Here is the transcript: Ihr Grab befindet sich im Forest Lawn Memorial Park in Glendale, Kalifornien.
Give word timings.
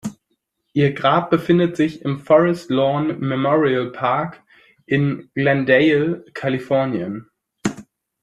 Ihr 0.73 0.93
Grab 0.95 1.29
befindet 1.29 1.77
sich 1.77 2.01
im 2.01 2.17
Forest 2.21 2.71
Lawn 2.71 3.19
Memorial 3.19 3.91
Park 3.91 4.41
in 4.87 5.29
Glendale, 5.35 6.25
Kalifornien. 6.33 7.29